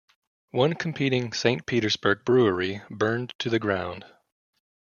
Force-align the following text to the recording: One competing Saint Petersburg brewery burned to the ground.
One 0.49 0.73
competing 0.73 1.31
Saint 1.31 1.67
Petersburg 1.67 2.25
brewery 2.25 2.81
burned 2.89 3.35
to 3.37 3.51
the 3.51 3.59
ground. 3.59 4.03